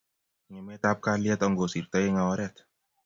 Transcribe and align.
Ng'emetab 0.49 0.97
kalyet 1.05 1.41
angosirtoi 1.45 2.07
eng 2.07 2.21
oret. 2.31 2.55